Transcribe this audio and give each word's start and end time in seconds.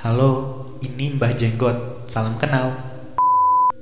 Halo, 0.00 0.64
ini 0.80 1.12
Mbah 1.12 1.36
Jenggot. 1.36 2.08
Salam 2.08 2.32
kenal. 2.40 2.72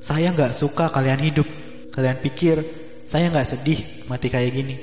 Saya 0.02 0.34
nggak 0.34 0.50
suka 0.50 0.90
kalian 0.90 1.22
hidup. 1.22 1.46
Kalian 1.94 2.18
pikir 2.18 2.58
saya 3.06 3.30
nggak 3.30 3.46
sedih 3.46 3.78
mati 4.10 4.26
kayak 4.26 4.50
gini. 4.50 4.74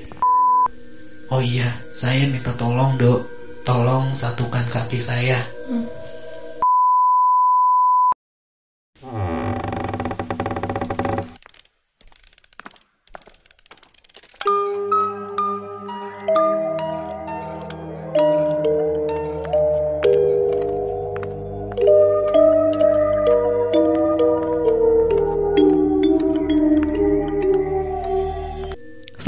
Oh 1.28 1.44
iya, 1.44 1.68
saya 1.92 2.24
minta 2.32 2.56
tolong 2.56 2.96
dok. 2.96 3.20
Tolong 3.68 4.16
satukan 4.16 4.64
kaki 4.72 4.96
saya. 4.96 5.36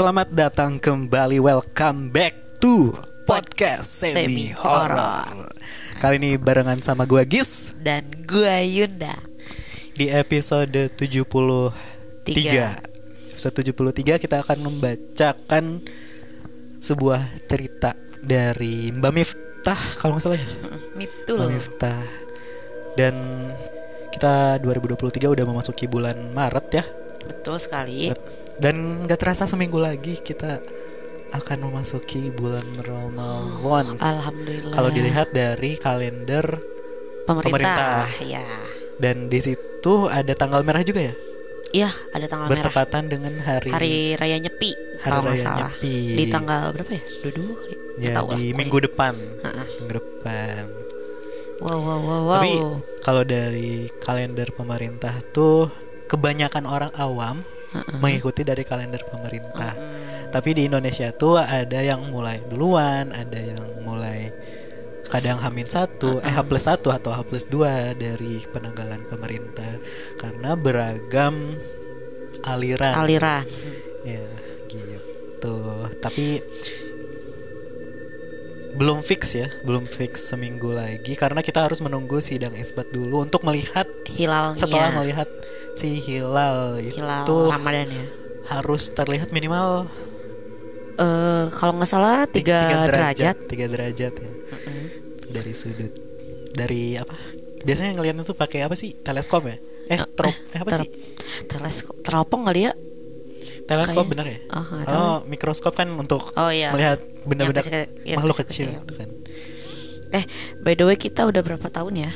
Selamat 0.09 0.33
datang 0.33 0.81
kembali, 0.81 1.37
welcome 1.37 2.09
back 2.09 2.57
to 2.57 2.97
podcast 3.29 3.85
semi 3.85 4.49
horror. 4.57 5.53
Kali 6.01 6.17
ini 6.17 6.33
barengan 6.33 6.81
sama 6.81 7.05
gua 7.05 7.21
Gis 7.21 7.77
dan 7.77 8.09
gua 8.25 8.57
Yunda. 8.57 9.13
di 9.93 10.09
episode 10.09 10.89
73. 10.97 12.25
Tiga. 12.25 12.81
Episode 13.37 13.61
73 13.61 14.17
kita 14.17 14.41
akan 14.41 14.57
membacakan 14.65 15.77
sebuah 16.81 17.21
cerita 17.45 17.93
dari 18.25 18.89
Mbak 18.89 19.13
Miftah 19.13 19.77
kalau 20.01 20.17
nggak 20.17 20.25
salah 20.25 20.41
ya. 20.41 20.49
Mbak. 20.97 21.49
Miftah. 21.53 22.01
Dan 22.97 23.13
kita 24.09 24.57
2023 24.57 25.29
udah 25.29 25.45
memasuki 25.45 25.85
bulan 25.85 26.17
Maret 26.33 26.67
ya. 26.73 26.83
Betul 27.29 27.61
sekali. 27.61 28.09
Dan 28.59 29.05
nggak 29.07 29.19
terasa 29.19 29.47
seminggu 29.47 29.79
lagi 29.79 30.19
kita 30.19 30.59
akan 31.31 31.57
memasuki 31.69 32.27
bulan 32.29 32.65
Ramadan. 32.81 33.95
Alhamdulillah. 33.97 34.73
Kalau 34.73 34.89
dilihat 34.89 35.31
dari 35.31 35.77
kalender 35.77 36.43
pemerintah, 37.23 38.03
pemerintah. 38.03 38.03
ya. 38.25 38.43
dan 38.97 39.29
di 39.29 39.39
situ 39.39 39.93
ada 40.09 40.33
tanggal 40.33 40.59
merah 40.59 40.81
juga 40.81 40.99
ya, 40.99 41.15
Iya, 41.69 41.89
ada 42.11 42.25
tanggal 42.25 42.49
merah. 42.49 42.65
bertepatan 42.65 43.03
dengan 43.07 43.33
hari, 43.39 43.69
Hari 43.69 43.93
raya 44.17 44.41
Nyepi 44.41 44.73
Hari 44.73 45.05
kalau 45.05 45.21
nggak 45.21 45.37
Raya 45.37 45.45
salah. 45.45 45.71
Nyepi. 45.77 45.95
Di 46.17 46.23
tanggal 46.27 46.61
berapa 46.73 46.91
ya? 46.91 47.03
Dua 47.21 47.31
dua 47.31 47.53
kali. 47.55 47.75
Nggak 47.95 48.09
ya 48.09 48.15
tahu 48.17 48.25
lah, 48.25 48.35
di 48.35 48.41
pokoknya. 48.41 48.57
minggu 48.57 48.77
depan, 48.81 49.13
Ha-ha. 49.39 49.63
minggu 49.77 49.93
depan. 49.93 50.63
Wow 51.59 51.77
wow 51.77 51.99
wow 52.01 52.21
wow. 52.25 52.35
Tapi 52.41 52.51
kalau 52.99 53.23
dari 53.23 53.69
kalender 54.01 54.49
pemerintah 54.49 55.13
tuh 55.29 55.69
kebanyakan 56.09 56.65
orang 56.65 56.91
awam 56.97 57.45
Mengikuti 58.01 58.41
dari 58.41 58.65
kalender 58.65 59.05
pemerintah. 59.05 59.73
Hmm. 59.73 60.29
Tapi 60.29 60.49
di 60.53 60.61
Indonesia 60.69 61.09
tuh 61.13 61.41
ada 61.41 61.79
yang 61.81 62.05
mulai 62.09 62.41
duluan, 62.49 63.09
ada 63.13 63.39
yang 63.39 63.63
mulai 63.81 64.29
kadang 65.09 65.41
Hamin 65.41 65.65
satu, 65.65 66.21
eh 66.21 66.29
H 66.29 66.45
plus 66.45 66.69
satu 66.69 66.93
atau 66.93 67.09
H 67.09 67.25
plus 67.25 67.49
dua 67.49 67.97
dari 67.97 68.37
penanggalan 68.45 69.09
pemerintah 69.09 69.73
karena 70.21 70.53
beragam 70.53 71.57
aliran. 72.45 72.93
Aliran. 72.93 73.43
ya 74.05 74.25
gitu. 74.69 75.57
Tapi 75.97 76.39
belum 78.79 79.03
fix 79.03 79.35
ya, 79.35 79.51
belum 79.61 79.83
fix 79.85 80.23
seminggu 80.25 80.71
lagi 80.71 81.13
karena 81.13 81.43
kita 81.43 81.59
harus 81.59 81.83
menunggu 81.83 82.17
sidang 82.19 82.55
isbat 82.55 82.87
dulu 82.89 83.21
untuk 83.21 83.43
melihat 83.43 83.83
Hilalnya. 84.07 84.55
setelah 84.55 84.95
melihat 84.95 85.27
si 85.75 85.99
hilal, 85.99 86.79
hilal 86.79 87.27
itu 87.27 87.35
Ramadan 87.51 87.87
ya. 87.87 88.05
harus 88.49 88.87
terlihat 88.89 89.29
minimal 89.29 89.83
Eh 90.95 91.45
kalau 91.53 91.75
nggak 91.75 91.87
salah 91.87 92.27
Ti- 92.27 92.43
tiga, 92.43 92.83
derajat. 92.83 93.35
tiga 93.47 93.65
derajat 93.67 94.13
ya 94.15 94.31
Mm-mm. 94.51 94.79
dari 95.31 95.53
sudut 95.53 95.91
dari 96.51 96.95
apa 96.95 97.15
biasanya 97.59 97.95
ngeliatnya 97.95 98.23
tuh 98.23 98.35
pakai 98.35 98.63
apa 98.63 98.75
sih 98.75 98.95
teleskop 98.95 99.47
ya 99.47 99.55
eh 99.87 99.95
Eh, 99.95 99.99
trop 100.11 100.31
eh, 100.31 100.59
apa 100.59 100.69
ter- 100.69 100.83
sih 100.83 100.89
Teleskop 101.47 102.03
teropong 102.03 102.43
kali 102.43 102.67
ya? 102.67 102.73
Teleskop 103.69 104.01
kayak- 104.01 104.11
bener 104.11 104.25
ya 104.27 104.39
Oh, 104.49 104.63
nggak 104.65 104.85
kalau 104.85 105.13
mikroskop 105.23 105.73
kan 105.73 105.87
untuk 105.91 106.33
Oh 106.33 106.49
iya. 106.49 106.73
melihat 106.73 106.97
benda-benda 107.23 107.61
kecil- 107.61 107.85
makhluk 108.11 108.35
kecil-kecil. 108.39 108.67
kecil 108.67 108.81
gitu 108.81 108.93
kan 108.97 109.09
Eh, 110.11 110.25
by 110.59 110.73
the 110.73 110.83
way 110.83 110.97
kita 110.97 111.21
udah 111.23 111.39
berapa 111.39 111.69
tahun 111.69 111.93
ya? 111.99 112.11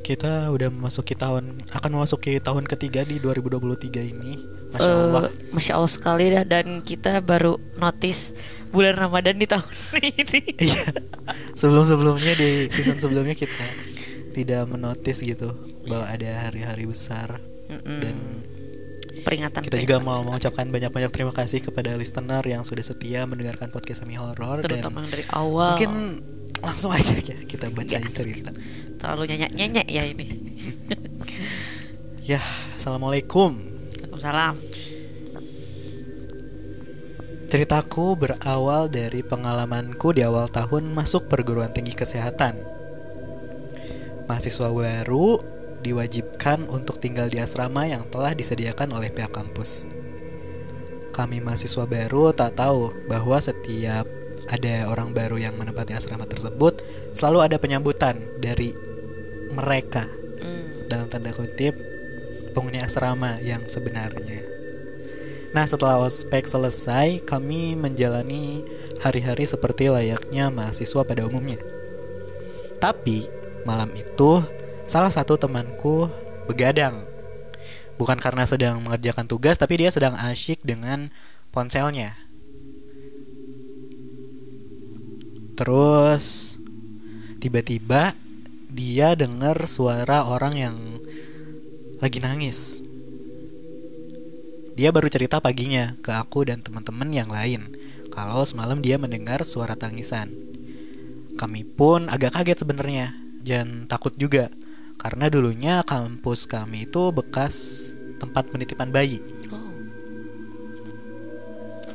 kita 0.00 0.50
udah 0.50 0.68
memasuki 0.68 1.14
tahun 1.14 1.66
akan 1.68 1.90
memasuki 1.92 2.38
tahun 2.38 2.62
ketiga 2.64 3.02
di 3.02 3.18
2023 3.18 3.74
ini 4.04 4.38
masya 4.68 4.86
allah 4.86 5.26
Masya 5.50 5.72
Allah 5.74 5.90
sekali 5.90 6.24
dah 6.28 6.44
dan 6.44 6.78
kita 6.80 7.18
baru 7.20 7.58
notice 7.74 8.30
bulan 8.70 8.94
Ramadan 8.94 9.34
di 9.34 9.46
tahun 9.46 9.66
ini. 10.14 10.42
iya 10.60 10.86
sebelum 11.52 11.82
sebelumnya 11.82 12.34
di 12.34 12.50
season 12.68 12.98
sebelumnya 12.98 13.34
kita 13.34 13.66
tidak 14.30 14.62
menotis 14.68 15.18
gitu 15.18 15.50
bahwa 15.84 16.06
ada 16.06 16.30
hari-hari 16.40 16.86
besar 16.86 17.42
Mm-mm. 17.66 17.98
dan 17.98 18.14
peringatan 19.26 19.58
Kita 19.66 19.74
juga 19.76 19.98
mau 19.98 20.22
mengucapkan 20.22 20.70
banyak-banyak 20.70 21.10
terima 21.10 21.34
kasih 21.34 21.58
kepada 21.58 21.98
listener 21.98 22.46
yang 22.46 22.62
sudah 22.62 22.86
setia 22.86 23.26
mendengarkan 23.26 23.74
podcast 23.74 24.06
Semi 24.06 24.14
Horror 24.14 24.62
dan 24.62 24.78
terutama 24.78 25.02
yang 25.02 25.10
dari 25.10 25.24
awal. 25.34 25.74
mungkin 25.74 25.92
langsung 26.62 26.94
aja 26.94 27.12
ya 27.18 27.36
kita 27.42 27.68
bacain 27.74 28.06
Yes. 28.06 28.14
cerita. 28.14 28.50
terlalu 28.96 29.34
nyanyi 29.34 29.46
nyanyi 29.58 29.82
ya 29.90 30.02
ini. 30.06 30.26
Ya, 32.26 32.42
assalamualaikum. 32.74 33.54
Waalaikumsalam. 33.54 34.58
Ceritaku 37.46 38.18
berawal 38.18 38.90
dari 38.90 39.22
pengalamanku 39.22 40.10
di 40.10 40.26
awal 40.26 40.50
tahun 40.50 40.90
masuk 40.90 41.30
perguruan 41.30 41.70
tinggi 41.70 41.94
kesehatan. 41.94 42.58
Mahasiswa 44.26 44.74
baru 44.74 45.38
diwajibkan 45.86 46.66
untuk 46.66 46.98
tinggal 46.98 47.30
di 47.30 47.38
asrama 47.38 47.86
yang 47.86 48.02
telah 48.10 48.34
disediakan 48.34 48.90
oleh 48.98 49.14
pihak 49.14 49.30
kampus. 49.30 49.86
Kami 51.14 51.38
mahasiswa 51.38 51.86
baru 51.86 52.34
tak 52.34 52.58
tahu 52.58 52.92
bahwa 53.06 53.38
setiap 53.38 54.04
ada 54.50 54.90
orang 54.90 55.14
baru 55.14 55.38
yang 55.38 55.54
menempati 55.54 55.94
asrama 55.94 56.26
tersebut 56.26 56.82
selalu 57.14 57.38
ada 57.46 57.56
penyambutan 57.56 58.18
dari 58.42 58.74
mereka 59.54 60.06
Hmm. 60.36 60.86
dalam 60.86 61.08
tanda 61.08 61.32
kutip 61.32 61.72
penghuni 62.52 62.80
asrama 62.80 63.40
yang 63.40 63.64
sebenarnya. 63.66 64.44
Nah, 65.56 65.64
setelah 65.64 65.96
ospek 66.04 66.44
selesai, 66.44 67.24
kami 67.24 67.72
menjalani 67.76 68.60
hari-hari 69.00 69.48
seperti 69.48 69.88
layaknya 69.88 70.52
mahasiswa 70.52 71.00
pada 71.00 71.24
umumnya. 71.24 71.56
Tapi 72.76 73.24
malam 73.64 73.88
itu 73.96 74.44
salah 74.86 75.10
satu 75.10 75.34
temanku 75.34 76.06
begadang. 76.46 77.02
Bukan 77.98 78.16
karena 78.22 78.46
sedang 78.46 78.78
mengerjakan 78.80 79.26
tugas, 79.26 79.58
tapi 79.58 79.82
dia 79.82 79.90
sedang 79.90 80.14
asyik 80.14 80.62
dengan 80.62 81.10
ponselnya. 81.50 82.14
Terus 85.56 86.56
tiba-tiba 87.40 88.12
dia 88.68 89.16
dengar 89.16 89.56
suara 89.64 90.28
orang 90.28 90.54
yang 90.54 90.76
lagi 91.96 92.20
nangis. 92.20 92.84
Dia 94.76 94.92
baru 94.92 95.08
cerita 95.08 95.40
paginya 95.40 95.96
ke 96.04 96.12
aku 96.12 96.44
dan 96.44 96.60
teman-teman 96.60 97.08
yang 97.08 97.32
lain 97.32 97.72
kalau 98.12 98.44
semalam 98.44 98.84
dia 98.84 99.00
mendengar 99.00 99.40
suara 99.48 99.72
tangisan. 99.72 100.28
Kami 101.40 101.64
pun 101.64 102.12
agak 102.12 102.36
kaget 102.36 102.60
sebenarnya 102.60 103.16
dan 103.40 103.88
takut 103.88 104.12
juga 104.20 104.52
karena 104.96 105.30
dulunya 105.30 105.84
kampus 105.84 106.48
kami 106.48 106.88
itu 106.88 107.12
bekas 107.12 107.54
tempat 108.18 108.48
penitipan 108.48 108.90
bayi. 108.90 109.20
Oh. 109.52 109.72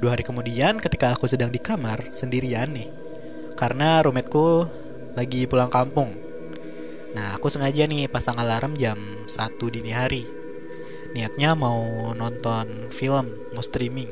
Dua 0.01 0.17
hari 0.17 0.23
kemudian 0.25 0.77
ketika 0.77 1.13
aku 1.13 1.25
sedang 1.27 1.49
di 1.49 1.59
kamar 1.59 2.13
sendirian 2.13 2.71
nih. 2.71 2.89
Karena 3.57 4.01
roommate-ku 4.01 4.65
lagi 5.13 5.45
pulang 5.45 5.69
kampung. 5.69 6.13
Nah 7.13 7.37
aku 7.37 7.51
sengaja 7.51 7.85
nih 7.85 8.09
pasang 8.09 8.39
alarm 8.39 8.73
jam 8.79 8.97
1 9.27 9.59
dini 9.69 9.91
hari. 9.93 10.23
Niatnya 11.11 11.53
mau 11.53 12.09
nonton 12.15 12.89
film, 12.89 13.27
mau 13.53 13.61
streaming. 13.61 14.09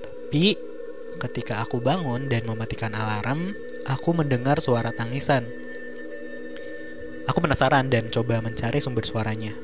Tapi 0.00 0.54
ketika 1.20 1.66
aku 1.66 1.82
bangun 1.82 2.30
dan 2.30 2.46
mematikan 2.46 2.94
alarm 2.94 3.52
Aku 3.88 4.12
mendengar 4.12 4.60
suara 4.60 4.92
tangisan 4.92 5.42
Aku 7.30 7.38
penasaran 7.38 7.86
dan 7.86 8.10
coba 8.10 8.42
mencari 8.42 8.82
sumber 8.82 9.06
suaranya 9.06 9.54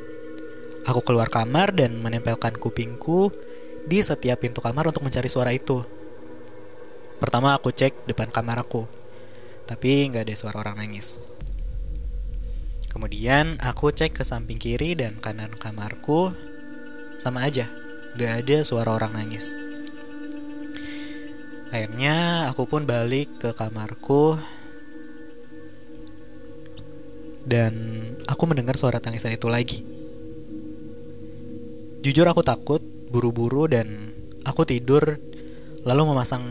Aku 0.86 1.02
keluar 1.02 1.26
kamar 1.26 1.74
dan 1.74 1.98
menempelkan 1.98 2.54
kupingku 2.54 3.34
di 3.90 3.98
setiap 3.98 4.38
pintu 4.38 4.62
kamar 4.62 4.86
untuk 4.86 5.02
mencari 5.02 5.26
suara 5.26 5.50
itu. 5.50 5.82
Pertama 7.18 7.58
aku 7.58 7.74
cek 7.74 8.06
depan 8.06 8.30
kamar 8.30 8.62
aku, 8.62 8.86
tapi 9.66 10.06
nggak 10.06 10.30
ada 10.30 10.34
suara 10.38 10.62
orang 10.62 10.78
nangis. 10.78 11.18
Kemudian 12.96 13.60
aku 13.60 13.92
cek 13.92 14.16
ke 14.16 14.24
samping 14.24 14.56
kiri 14.56 14.96
dan 14.96 15.20
kanan 15.20 15.52
kamarku 15.52 16.32
Sama 17.20 17.44
aja, 17.44 17.68
gak 18.16 18.40
ada 18.40 18.64
suara 18.64 18.88
orang 18.88 19.12
nangis 19.12 19.52
Akhirnya 21.68 22.48
aku 22.48 22.64
pun 22.64 22.88
balik 22.88 23.36
ke 23.36 23.52
kamarku 23.52 24.40
Dan 27.46 27.72
aku 28.26 28.42
mendengar 28.50 28.74
suara 28.74 28.98
tangisan 28.98 29.30
itu 29.30 29.46
lagi 29.46 29.86
Jujur 32.02 32.26
aku 32.26 32.42
takut, 32.42 32.82
buru-buru 33.10 33.70
dan 33.70 33.86
aku 34.42 34.66
tidur 34.66 35.22
Lalu 35.86 36.02
memasang 36.10 36.42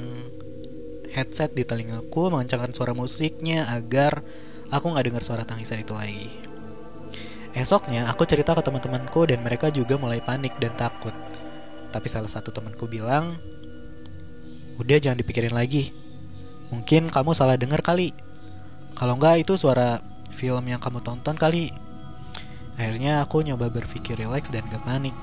headset 1.12 1.52
di 1.52 1.68
telingaku 1.68 2.32
Mengencangkan 2.32 2.72
suara 2.72 2.96
musiknya 2.96 3.68
agar 3.68 4.24
aku 4.72 4.96
nggak 4.96 5.06
dengar 5.12 5.24
suara 5.24 5.44
tangisan 5.44 5.84
itu 5.84 5.92
lagi 5.92 6.32
Esoknya 7.52 8.08
aku 8.08 8.24
cerita 8.24 8.56
ke 8.56 8.64
teman-temanku 8.64 9.28
dan 9.28 9.44
mereka 9.44 9.68
juga 9.68 10.00
mulai 10.00 10.24
panik 10.24 10.56
dan 10.64 10.72
takut 10.80 11.16
Tapi 11.92 12.08
salah 12.08 12.32
satu 12.32 12.56
temanku 12.56 12.88
bilang 12.88 13.36
Udah 14.76 15.00
jangan 15.00 15.20
dipikirin 15.20 15.56
lagi. 15.56 15.96
Mungkin 16.72 17.08
kamu 17.08 17.32
salah 17.32 17.56
dengar 17.56 17.80
kali. 17.80 18.12
Kalau 18.96 19.16
enggak 19.16 19.44
itu 19.48 19.56
suara 19.56 20.04
film 20.32 20.66
yang 20.66 20.82
kamu 20.82 21.02
tonton 21.02 21.36
kali. 21.38 21.74
Akhirnya 22.76 23.24
aku 23.24 23.44
nyoba 23.44 23.72
berpikir 23.72 24.20
rileks 24.20 24.52
dan 24.52 24.68
gak 24.68 24.84
panik. 24.84 25.16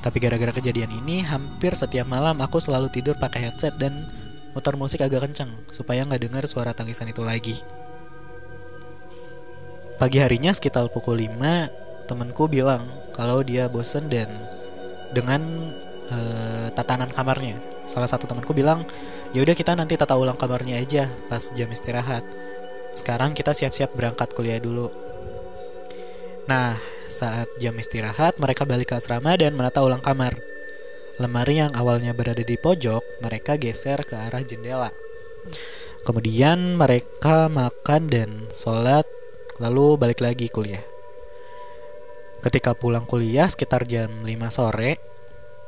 Tapi 0.00 0.16
gara-gara 0.20 0.52
kejadian 0.52 0.92
ini, 0.92 1.24
hampir 1.24 1.72
setiap 1.72 2.04
malam 2.04 2.36
aku 2.44 2.60
selalu 2.60 2.92
tidur 2.92 3.16
pakai 3.16 3.48
headset 3.48 3.80
dan 3.80 4.04
muter 4.52 4.76
musik 4.76 5.00
agak 5.00 5.24
kenceng 5.26 5.50
supaya 5.72 6.04
nggak 6.04 6.28
dengar 6.28 6.44
suara 6.44 6.76
tangisan 6.76 7.08
itu 7.08 7.24
lagi. 7.24 7.56
Pagi 9.96 10.20
harinya 10.20 10.52
sekitar 10.52 10.92
pukul 10.92 11.24
5, 11.24 12.04
temanku 12.04 12.44
bilang 12.52 12.84
kalau 13.16 13.40
dia 13.40 13.66
bosen 13.72 14.12
dan 14.12 14.28
dengan 15.16 15.40
uh, 16.10 16.68
tatanan 16.74 17.08
kamarnya 17.08 17.56
salah 17.84 18.08
satu 18.08 18.24
temanku 18.24 18.56
bilang 18.56 18.82
ya 19.36 19.44
udah 19.44 19.52
kita 19.52 19.76
nanti 19.76 19.94
tata 19.94 20.16
ulang 20.16 20.36
kamarnya 20.36 20.80
aja 20.80 21.08
pas 21.28 21.52
jam 21.52 21.68
istirahat 21.68 22.24
sekarang 22.94 23.34
kita 23.34 23.50
siap-siap 23.50 23.92
berangkat 23.92 24.30
kuliah 24.32 24.62
dulu. 24.62 24.88
Nah 26.46 26.78
saat 27.10 27.50
jam 27.60 27.76
istirahat 27.76 28.40
mereka 28.40 28.64
balik 28.64 28.90
ke 28.90 28.96
asrama 28.96 29.36
dan 29.36 29.58
menata 29.58 29.84
ulang 29.84 30.00
kamar. 30.00 30.38
Lemari 31.18 31.62
yang 31.62 31.70
awalnya 31.78 32.10
berada 32.10 32.42
di 32.42 32.58
pojok 32.58 33.22
mereka 33.22 33.54
geser 33.54 34.02
ke 34.02 34.18
arah 34.18 34.42
jendela. 34.42 34.90
Kemudian 36.02 36.74
mereka 36.74 37.46
makan 37.46 38.10
dan 38.10 38.30
sholat 38.50 39.06
lalu 39.62 39.94
balik 40.00 40.24
lagi 40.24 40.50
kuliah. 40.50 40.82
Ketika 42.42 42.74
pulang 42.74 43.06
kuliah 43.06 43.46
sekitar 43.46 43.86
jam 43.88 44.10
5 44.26 44.28
sore 44.52 45.14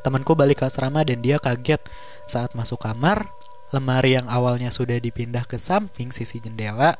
Temanku 0.06 0.38
balik 0.38 0.62
ke 0.62 0.70
asrama 0.70 1.02
dan 1.02 1.18
dia 1.18 1.42
kaget 1.42 1.82
saat 2.30 2.54
masuk 2.54 2.78
kamar, 2.78 3.26
lemari 3.74 4.14
yang 4.14 4.26
awalnya 4.30 4.70
sudah 4.70 4.98
dipindah 5.00 5.42
ke 5.48 5.58
samping 5.58 6.14
sisi 6.14 6.38
jendela 6.38 6.94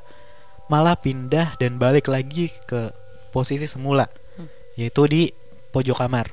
malah 0.66 0.98
pindah 0.98 1.54
dan 1.62 1.78
balik 1.78 2.10
lagi 2.10 2.50
ke 2.66 2.90
posisi 3.30 3.70
semula, 3.70 4.10
yaitu 4.74 5.06
di 5.06 5.22
pojok 5.70 6.02
kamar. 6.02 6.26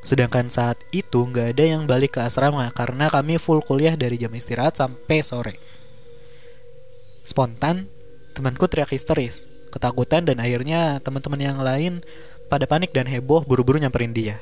Sedangkan 0.00 0.48
saat 0.48 0.80
itu 0.94 1.20
nggak 1.20 1.58
ada 1.58 1.64
yang 1.68 1.84
balik 1.84 2.16
ke 2.16 2.20
asrama 2.24 2.70
karena 2.72 3.12
kami 3.12 3.36
full 3.36 3.60
kuliah 3.60 3.92
dari 3.98 4.16
jam 4.16 4.32
istirahat 4.32 4.80
sampai 4.80 5.20
sore. 5.20 5.54
Spontan, 7.28 7.92
temanku 8.32 8.64
teriak 8.70 8.88
histeris, 8.88 9.50
ketakutan 9.68 10.24
dan 10.24 10.40
akhirnya 10.40 10.96
teman-teman 11.04 11.40
yang 11.44 11.58
lain 11.60 12.00
pada 12.48 12.64
panik 12.64 12.96
dan 12.96 13.04
heboh 13.04 13.44
buru-buru 13.44 13.76
nyamperin 13.76 14.16
dia. 14.16 14.40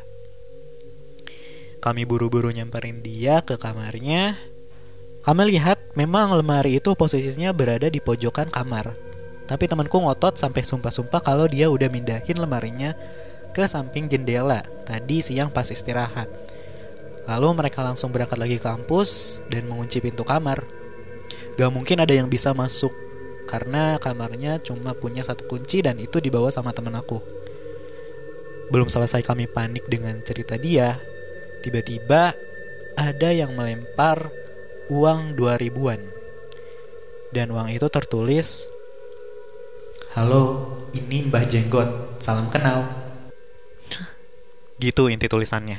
Kami 1.87 2.03
buru-buru 2.03 2.51
nyamperin 2.51 2.99
dia 2.99 3.47
ke 3.47 3.55
kamarnya. 3.55 4.35
Kami 5.23 5.55
lihat 5.55 5.79
memang 5.95 6.35
lemari 6.35 6.83
itu 6.83 6.99
posisinya 6.99 7.55
berada 7.55 7.87
di 7.87 8.03
pojokan 8.03 8.51
kamar. 8.51 8.91
Tapi 9.47 9.71
temanku 9.71 9.95
ngotot 9.95 10.35
sampai 10.35 10.67
sumpah-sumpah 10.67 11.23
kalau 11.23 11.47
dia 11.47 11.71
udah 11.71 11.87
mindahin 11.87 12.43
lemarinya 12.43 12.99
ke 13.55 13.63
samping 13.71 14.11
jendela 14.11 14.67
tadi 14.83 15.23
siang 15.23 15.55
pas 15.55 15.71
istirahat. 15.71 16.27
Lalu 17.31 17.55
mereka 17.55 17.87
langsung 17.87 18.11
berangkat 18.11 18.43
lagi 18.43 18.59
ke 18.59 18.67
kampus 18.67 19.39
dan 19.47 19.71
mengunci 19.71 20.03
pintu 20.03 20.27
kamar. 20.27 20.67
Gak 21.55 21.71
mungkin 21.71 22.03
ada 22.03 22.11
yang 22.11 22.27
bisa 22.27 22.51
masuk 22.51 22.91
karena 23.47 23.95
kamarnya 24.03 24.59
cuma 24.59 24.91
punya 24.99 25.23
satu 25.23 25.47
kunci 25.47 25.87
dan 25.87 26.03
itu 26.03 26.19
dibawa 26.19 26.51
sama 26.51 26.75
temen 26.75 26.99
aku. 26.99 27.23
Belum 28.75 28.91
selesai 28.91 29.23
kami 29.23 29.47
panik 29.47 29.87
dengan 29.87 30.19
cerita 30.27 30.59
dia, 30.59 30.99
tiba-tiba 31.67 32.31
ada 32.95 33.29
yang 33.35 33.59
melempar 33.59 34.31
uang 34.87 35.35
2000-an. 35.35 35.99
Dan 37.35 37.51
uang 37.51 37.75
itu 37.75 37.91
tertulis 37.91 38.71
Halo, 40.17 40.73
ini 40.97 41.29
Mbah 41.29 41.45
Jenggot, 41.45 42.17
salam 42.23 42.49
kenal. 42.49 42.89
Gitu 44.81 45.13
inti 45.13 45.29
tulisannya. 45.29 45.77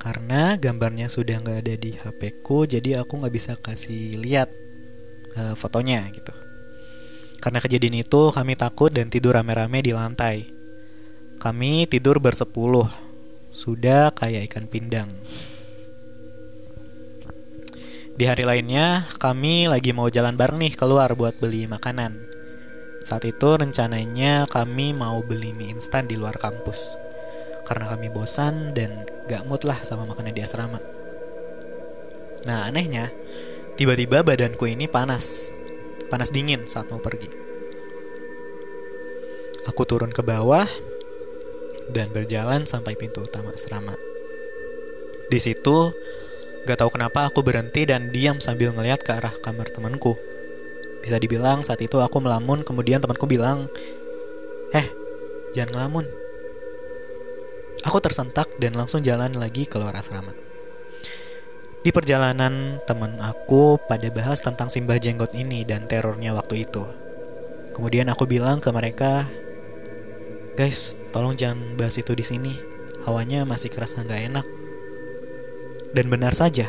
Karena 0.00 0.56
gambarnya 0.56 1.12
sudah 1.12 1.42
nggak 1.42 1.58
ada 1.66 1.74
di 1.76 1.92
HP 1.92 2.40
ku, 2.40 2.64
jadi 2.64 3.04
aku 3.04 3.20
nggak 3.20 3.34
bisa 3.34 3.60
kasih 3.60 4.16
lihat 4.16 4.48
uh, 5.36 5.52
fotonya 5.52 6.08
gitu. 6.14 6.32
Karena 7.44 7.60
kejadian 7.60 8.00
itu 8.00 8.32
kami 8.32 8.56
takut 8.56 8.88
dan 8.88 9.12
tidur 9.12 9.36
rame-rame 9.36 9.84
di 9.84 9.92
lantai. 9.92 10.48
Kami 11.36 11.84
tidur 11.92 12.24
bersepuluh 12.24 13.05
sudah 13.56 14.12
kayak 14.12 14.52
ikan 14.52 14.68
pindang. 14.68 15.08
Di 18.16 18.28
hari 18.28 18.44
lainnya, 18.44 19.08
kami 19.16 19.64
lagi 19.64 19.96
mau 19.96 20.12
jalan 20.12 20.36
bareng 20.36 20.60
nih 20.60 20.76
keluar 20.76 21.16
buat 21.16 21.40
beli 21.40 21.64
makanan. 21.64 22.20
Saat 23.00 23.24
itu 23.24 23.56
rencananya 23.56 24.44
kami 24.44 24.92
mau 24.92 25.24
beli 25.24 25.56
mie 25.56 25.72
instan 25.72 26.04
di 26.04 26.20
luar 26.20 26.36
kampus. 26.36 27.00
Karena 27.64 27.96
kami 27.96 28.12
bosan 28.12 28.76
dan 28.76 29.08
gak 29.24 29.48
mood 29.48 29.64
lah 29.64 29.80
sama 29.80 30.04
makanan 30.04 30.36
di 30.36 30.44
asrama. 30.44 30.80
Nah 32.44 32.68
anehnya, 32.68 33.08
tiba-tiba 33.80 34.20
badanku 34.20 34.68
ini 34.68 34.84
panas. 34.84 35.56
Panas 36.12 36.28
dingin 36.28 36.68
saat 36.68 36.92
mau 36.92 37.00
pergi. 37.00 37.28
Aku 39.66 39.82
turun 39.82 40.14
ke 40.14 40.22
bawah, 40.22 40.64
dan 41.90 42.10
berjalan 42.10 42.66
sampai 42.66 42.98
pintu 42.98 43.22
utama 43.22 43.54
asrama. 43.54 43.94
Di 45.26 45.38
situ, 45.42 45.90
gak 46.66 46.78
tahu 46.78 46.94
kenapa 46.94 47.26
aku 47.26 47.42
berhenti 47.42 47.82
dan 47.86 48.14
diam 48.14 48.38
sambil 48.38 48.70
ngeliat 48.70 49.02
ke 49.02 49.10
arah 49.14 49.34
kamar 49.42 49.70
temanku. 49.70 50.14
Bisa 51.02 51.18
dibilang 51.18 51.62
saat 51.62 51.82
itu 51.82 51.98
aku 51.98 52.18
melamun, 52.22 52.62
kemudian 52.62 53.02
temanku 53.02 53.26
bilang, 53.26 53.70
Eh, 54.74 54.86
jangan 55.54 55.74
ngelamun. 55.74 56.06
Aku 57.86 58.02
tersentak 58.02 58.50
dan 58.58 58.74
langsung 58.74 59.02
jalan 59.06 59.30
lagi 59.38 59.62
keluar 59.62 59.94
asrama. 59.94 60.34
Di 61.86 61.94
perjalanan, 61.94 62.82
teman 62.82 63.22
aku 63.22 63.78
pada 63.86 64.10
bahas 64.10 64.42
tentang 64.42 64.66
Simbah 64.66 64.98
Jenggot 64.98 65.30
ini 65.38 65.62
dan 65.62 65.86
terornya 65.86 66.34
waktu 66.34 66.66
itu. 66.66 66.82
Kemudian 67.78 68.10
aku 68.10 68.26
bilang 68.26 68.58
ke 68.58 68.74
mereka, 68.74 69.30
Guys, 70.56 70.96
tolong 71.12 71.36
jangan 71.36 71.76
bahas 71.76 72.00
itu 72.00 72.16
di 72.16 72.24
sini. 72.24 72.56
Hawanya 73.04 73.44
masih 73.44 73.68
kerasa 73.68 74.00
nggak 74.00 74.22
enak. 74.32 74.46
Dan 75.92 76.08
benar 76.08 76.32
saja, 76.32 76.64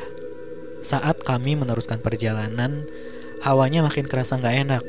saat 0.84 1.24
kami 1.24 1.56
meneruskan 1.56 2.04
perjalanan, 2.04 2.84
hawanya 3.48 3.88
makin 3.88 4.04
kerasa 4.04 4.36
nggak 4.44 4.56
enak. 4.68 4.84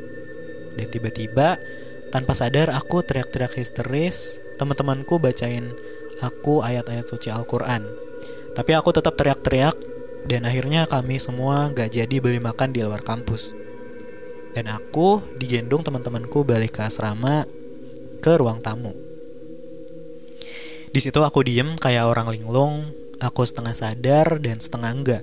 Dan 0.75 0.87
tiba-tiba, 0.90 1.62
tanpa 2.11 2.35
sadar 2.35 2.75
aku 2.75 3.07
teriak-teriak 3.07 3.55
histeris, 3.55 4.43
teman-temanku 4.59 5.23
bacain 5.23 5.78
aku 6.19 6.67
ayat-ayat 6.67 7.07
suci 7.07 7.31
Al-Quran. 7.31 7.87
Tapi 8.59 8.75
aku 8.75 8.90
tetap 8.90 9.14
teriak-teriak, 9.14 9.78
dan 10.26 10.43
akhirnya 10.43 10.90
kami 10.90 11.23
semua 11.23 11.71
gak 11.71 11.95
jadi 11.95 12.19
beli 12.19 12.43
makan 12.43 12.75
di 12.75 12.83
luar 12.83 13.07
kampus. 13.07 13.55
Dan 14.59 14.67
aku 14.67 15.23
digendong 15.38 15.87
teman-temanku 15.87 16.43
balik 16.43 16.83
ke 16.83 16.83
asrama 16.83 17.47
ke 18.18 18.37
ruang 18.38 18.58
tamu. 18.62 18.92
Di 20.88 21.00
situ 21.04 21.20
aku 21.20 21.44
diem 21.44 21.76
kayak 21.76 22.08
orang 22.08 22.32
linglung, 22.32 22.88
aku 23.20 23.44
setengah 23.44 23.76
sadar 23.76 24.40
dan 24.40 24.58
setengah 24.58 24.90
enggak. 24.90 25.22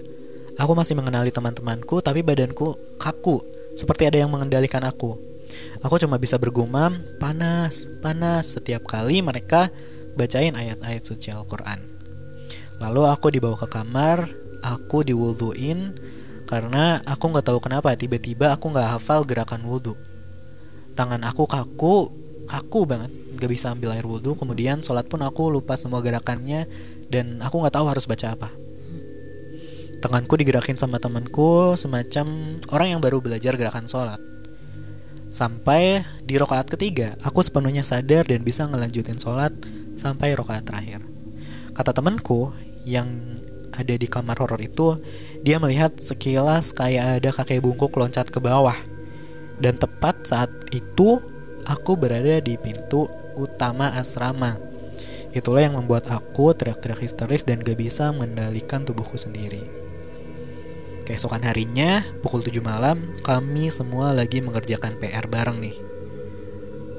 Aku 0.55 0.71
masih 0.71 0.95
mengenali 0.95 1.35
teman-temanku 1.35 1.99
tapi 1.99 2.23
badanku 2.23 2.79
kaku, 2.95 3.43
seperti 3.75 4.07
ada 4.07 4.23
yang 4.23 4.31
mengendalikan 4.31 4.85
aku. 4.87 5.19
Aku 5.83 5.99
cuma 5.99 6.17
bisa 6.17 6.39
bergumam, 6.39 6.95
panas, 7.19 7.91
panas 7.99 8.55
setiap 8.55 8.87
kali 8.87 9.19
mereka 9.19 9.69
bacain 10.15 10.55
ayat-ayat 10.55 11.03
suci 11.03 11.29
Al-Quran. 11.29 11.83
Lalu 12.79 13.01
aku 13.07 13.27
dibawa 13.31 13.59
ke 13.59 13.67
kamar, 13.67 14.25
aku 14.63 15.05
diwuduin 15.05 15.93
karena 16.45 17.01
aku 17.05 17.33
nggak 17.33 17.45
tahu 17.45 17.59
kenapa 17.61 17.93
tiba-tiba 17.97 18.53
aku 18.53 18.69
nggak 18.73 18.97
hafal 18.97 19.25
gerakan 19.25 19.65
wudhu. 19.65 19.97
tangan 20.95 21.27
aku 21.27 21.43
kaku 21.43 22.07
kaku 22.45 22.85
banget 22.85 23.11
gak 23.35 23.51
bisa 23.51 23.73
ambil 23.75 23.91
air 23.91 24.05
wudhu 24.07 24.37
kemudian 24.37 24.79
sholat 24.79 25.05
pun 25.11 25.19
aku 25.21 25.51
lupa 25.51 25.75
semua 25.75 25.99
gerakannya 25.99 26.69
dan 27.11 27.41
aku 27.43 27.61
nggak 27.61 27.75
tahu 27.75 27.85
harus 27.89 28.05
baca 28.07 28.33
apa. 28.33 28.49
Tanganku 30.01 30.37
digerakin 30.37 30.77
sama 30.77 31.01
temanku 31.01 31.73
semacam 31.73 32.61
orang 32.69 32.87
yang 32.93 33.01
baru 33.01 33.25
belajar 33.25 33.57
gerakan 33.57 33.89
sholat. 33.89 34.21
Sampai 35.33 36.05
di 36.23 36.37
rokaat 36.37 36.69
ketiga 36.69 37.17
aku 37.25 37.41
sepenuhnya 37.41 37.81
sadar 37.81 38.23
dan 38.29 38.45
bisa 38.45 38.69
ngelanjutin 38.69 39.17
sholat 39.17 39.51
sampai 39.97 40.37
rokaat 40.37 40.63
terakhir. 40.63 41.01
Kata 41.73 41.91
temanku 41.91 42.53
yang 42.85 43.09
ada 43.75 43.95
di 43.99 44.07
kamar 44.07 44.39
horor 44.39 44.61
itu 44.63 44.95
dia 45.43 45.59
melihat 45.59 45.91
sekilas 45.99 46.71
kayak 46.71 47.19
ada 47.19 47.29
kakek 47.35 47.59
bungkuk 47.59 47.91
loncat 47.97 48.31
ke 48.31 48.39
bawah. 48.39 48.75
Dan 49.59 49.79
tepat 49.79 50.27
saat 50.27 50.51
itu 50.75 51.19
aku 51.65 51.97
berada 51.97 52.39
di 52.39 52.55
pintu 52.55 53.09
utama 53.35 53.91
asrama. 53.97 54.57
Itulah 55.35 55.67
yang 55.67 55.75
membuat 55.75 56.07
aku 56.07 56.55
teriak-teriak 56.55 57.03
histeris 57.03 57.43
dan 57.43 57.59
gak 57.59 57.75
bisa 57.75 58.15
mengendalikan 58.15 58.87
tubuhku 58.87 59.19
sendiri. 59.19 59.59
Keesokan 61.05 61.45
harinya, 61.45 62.01
pukul 62.23 62.41
7 62.41 62.63
malam, 62.65 63.13
kami 63.21 63.69
semua 63.69 64.15
lagi 64.15 64.41
mengerjakan 64.41 64.97
PR 64.97 65.27
bareng 65.27 65.59
nih. 65.61 65.77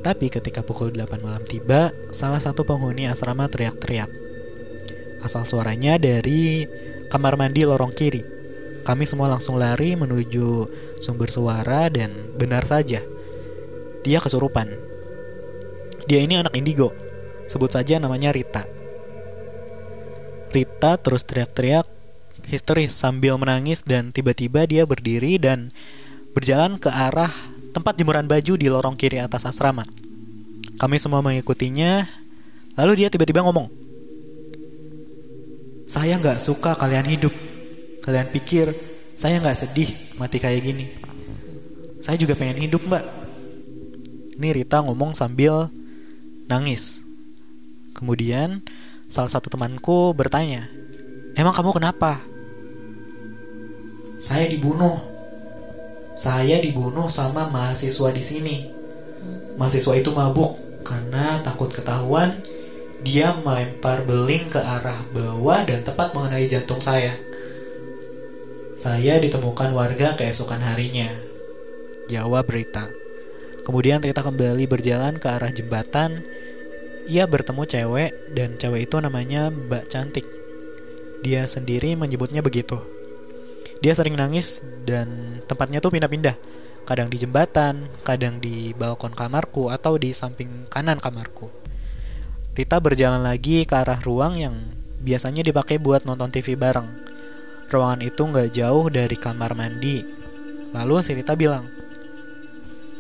Tapi 0.05 0.31
ketika 0.31 0.63
pukul 0.63 0.95
8 0.95 1.19
malam 1.19 1.43
tiba, 1.43 1.91
salah 2.15 2.39
satu 2.39 2.63
penghuni 2.63 3.11
asrama 3.11 3.51
teriak-teriak. 3.51 4.07
Asal 5.25 5.43
suaranya 5.43 5.99
dari 5.99 6.69
kamar 7.11 7.35
mandi 7.35 7.67
lorong 7.67 7.91
kiri. 7.91 8.23
Kami 8.87 9.03
semua 9.03 9.27
langsung 9.27 9.59
lari 9.59 9.99
menuju 9.99 10.71
sumber 11.03 11.27
suara 11.27 11.91
dan 11.91 12.15
benar 12.39 12.63
saja, 12.63 13.03
dia 14.07 14.23
kesurupan. 14.23 14.71
Dia 16.07 16.23
ini 16.23 16.39
anak 16.39 16.55
indigo. 16.55 16.95
Sebut 17.51 17.75
saja 17.75 17.99
namanya 17.99 18.31
Rita. 18.31 18.63
Rita 20.55 20.95
terus 21.03 21.27
teriak-teriak 21.27 21.91
histeris 22.47 22.95
sambil 22.95 23.35
menangis 23.35 23.83
dan 23.83 24.15
tiba-tiba 24.15 24.63
dia 24.71 24.87
berdiri 24.87 25.43
dan 25.43 25.75
berjalan 26.31 26.79
ke 26.79 26.87
arah 26.87 27.31
tempat 27.75 27.99
jemuran 27.99 28.31
baju 28.31 28.55
di 28.55 28.71
lorong 28.71 28.95
kiri 28.95 29.19
atas 29.19 29.43
asrama. 29.45 29.83
Kami 30.79 30.97
semua 31.03 31.19
mengikutinya. 31.21 32.07
Lalu 32.77 33.05
dia 33.05 33.09
tiba-tiba 33.09 33.41
ngomong, 33.41 33.73
saya 35.89 36.21
nggak 36.21 36.37
suka 36.37 36.77
kalian 36.77 37.09
hidup. 37.09 37.33
Kalian 38.05 38.29
pikir 38.29 38.69
saya 39.17 39.41
nggak 39.41 39.57
sedih 39.57 39.89
mati 40.21 40.37
kayak 40.37 40.61
gini. 40.61 40.87
Saya 42.05 42.21
juga 42.21 42.37
pengen 42.37 42.61
hidup 42.69 42.85
mbak. 42.85 43.26
Ini 44.37 44.53
Rita 44.53 44.85
ngomong 44.85 45.17
sambil 45.17 45.73
nangis. 46.45 47.01
Kemudian 47.97 48.61
salah 49.09 49.33
satu 49.33 49.49
temanku 49.49 50.13
bertanya, 50.13 50.69
"Emang 51.33 51.57
kamu 51.57 51.73
kenapa?" 51.73 52.21
Saya 54.21 54.49
dibunuh. 54.49 54.97
Saya 56.17 56.61
dibunuh 56.61 57.09
sama 57.13 57.49
mahasiswa 57.53 58.09
di 58.13 58.25
sini. 58.25 58.59
Mahasiswa 59.57 59.97
itu 59.97 60.13
mabuk 60.13 60.57
karena 60.85 61.41
takut 61.45 61.69
ketahuan 61.73 62.37
dia 63.05 63.37
melempar 63.45 64.05
beling 64.09 64.49
ke 64.49 64.61
arah 64.61 64.97
bawah 65.13 65.65
dan 65.69 65.85
tepat 65.85 66.17
mengenai 66.17 66.49
jantung 66.49 66.81
saya. 66.81 67.13
Saya 68.77 69.21
ditemukan 69.21 69.73
warga 69.73 70.17
keesokan 70.17 70.61
harinya. 70.61 71.09
Jawab 72.09 72.49
Rita. 72.49 73.06
Kemudian 73.67 73.99
Rita 73.99 74.23
kembali 74.23 74.71
berjalan 74.71 75.19
ke 75.19 75.27
arah 75.27 75.51
jembatan. 75.51 76.23
Ia 77.11 77.27
bertemu 77.27 77.67
cewek 77.67 78.11
dan 78.31 78.55
cewek 78.63 78.87
itu 78.87 79.03
namanya 79.03 79.51
Mbak 79.51 79.91
Cantik. 79.91 80.23
Dia 81.27 81.51
sendiri 81.51 81.99
menyebutnya 81.99 82.47
begitu. 82.47 82.79
Dia 83.83 83.99
sering 83.99 84.15
nangis 84.15 84.63
dan 84.87 85.43
tempatnya 85.51 85.83
tuh 85.83 85.91
pindah-pindah. 85.91 86.39
Kadang 86.87 87.11
di 87.11 87.19
jembatan, 87.19 87.91
kadang 88.07 88.39
di 88.39 88.71
balkon 88.71 89.11
kamarku 89.11 89.75
atau 89.75 89.99
di 89.99 90.15
samping 90.15 90.71
kanan 90.71 91.03
kamarku. 91.03 91.51
Rita 92.55 92.79
berjalan 92.79 93.27
lagi 93.27 93.67
ke 93.67 93.75
arah 93.75 93.99
ruang 93.99 94.39
yang 94.39 94.55
biasanya 95.03 95.43
dipakai 95.43 95.83
buat 95.83 96.07
nonton 96.07 96.31
TV 96.31 96.55
bareng. 96.55 96.87
Ruangan 97.67 97.99
itu 97.99 98.23
nggak 98.23 98.49
jauh 98.55 98.87
dari 98.95 99.19
kamar 99.19 99.59
mandi. 99.59 100.07
Lalu 100.71 100.95
si 101.03 101.19
Rita 101.19 101.35
bilang, 101.35 101.67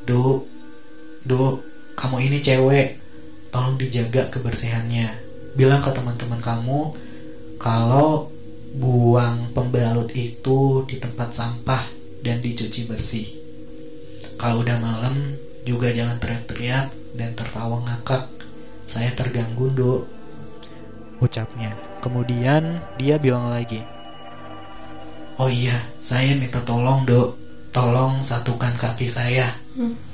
Duh, 0.02 0.55
duh, 1.26 1.58
kamu 1.98 2.16
ini 2.30 2.38
cewek, 2.38 2.88
tolong 3.50 3.74
dijaga 3.74 4.30
kebersihannya. 4.30 5.10
Bilang 5.58 5.82
ke 5.82 5.90
teman-teman 5.90 6.38
kamu 6.38 6.80
kalau 7.58 8.30
buang 8.76 9.50
pembalut 9.56 10.12
itu 10.12 10.84
di 10.84 11.00
tempat 11.00 11.32
sampah 11.32 11.82
dan 12.22 12.38
dicuci 12.44 12.86
bersih. 12.86 13.26
Kalau 14.36 14.60
udah 14.60 14.76
malam 14.78 15.16
juga 15.64 15.88
jangan 15.90 16.20
teriak-teriak 16.20 16.92
dan 17.16 17.32
tertawa 17.32 17.80
ngakak. 17.88 18.28
Saya 18.86 19.10
terganggu, 19.16 19.72
Dok. 19.72 20.02
Ucapnya. 21.18 21.72
Kemudian 22.04 22.78
dia 23.00 23.16
bilang 23.16 23.50
lagi. 23.50 23.82
Oh 25.40 25.48
iya, 25.48 25.74
saya 25.98 26.36
minta 26.36 26.60
tolong, 26.62 27.08
Dok. 27.08 27.34
Tolong 27.72 28.20
satukan 28.20 28.76
kaki 28.76 29.08
saya. 29.08 29.48
Rita 29.76 30.05